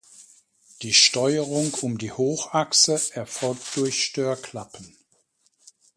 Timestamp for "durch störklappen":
3.77-4.97